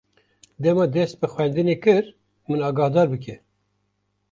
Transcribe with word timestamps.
Dema 0.63 0.85
te 0.87 0.93
dest 0.95 1.15
bi 1.21 1.27
xwendinê 1.33 1.75
kir, 1.83 2.05
min 2.49 2.65
agahdar 2.69 3.07
bike. 3.13 3.35